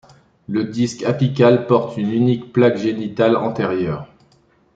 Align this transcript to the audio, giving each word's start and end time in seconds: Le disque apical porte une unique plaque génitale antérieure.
Le 0.49 0.63
disque 0.63 1.03
apical 1.03 1.67
porte 1.67 1.95
une 1.97 2.09
unique 2.09 2.51
plaque 2.51 2.77
génitale 2.79 3.35
antérieure. 3.37 4.09